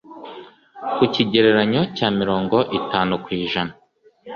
[0.95, 3.73] ku kigereranyo cya mirongo itanu kw'ijana